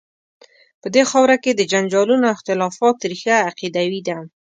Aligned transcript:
په 0.81 0.87
دې 0.95 1.03
خاوره 1.09 1.37
کې 1.43 1.51
د 1.55 1.61
جنجالونو 1.71 2.23
او 2.29 2.35
اختلافات 2.37 2.97
ریښه 3.09 3.35
عقیدوي 3.49 4.01
ده. 4.07 4.17